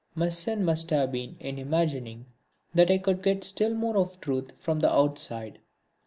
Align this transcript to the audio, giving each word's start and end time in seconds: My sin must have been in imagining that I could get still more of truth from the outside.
My 0.15 0.29
sin 0.29 0.65
must 0.65 0.89
have 0.89 1.11
been 1.11 1.35
in 1.39 1.59
imagining 1.59 2.25
that 2.73 2.89
I 2.89 2.97
could 2.97 3.21
get 3.21 3.43
still 3.43 3.75
more 3.75 3.97
of 3.97 4.19
truth 4.19 4.51
from 4.59 4.79
the 4.79 4.91
outside. 4.91 5.59